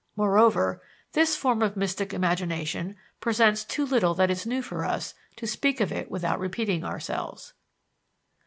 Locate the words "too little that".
3.63-4.31